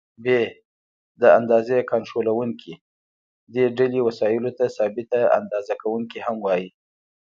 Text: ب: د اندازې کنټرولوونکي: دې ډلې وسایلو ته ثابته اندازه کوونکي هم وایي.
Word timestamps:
ب: 0.23 0.25
د 1.21 1.23
اندازې 1.39 1.77
کنټرولوونکي: 1.91 2.73
دې 3.53 3.65
ډلې 3.77 3.99
وسایلو 4.07 4.51
ته 4.57 4.65
ثابته 4.77 5.19
اندازه 5.39 5.73
کوونکي 5.81 6.19
هم 6.27 6.37
وایي. 6.45 6.69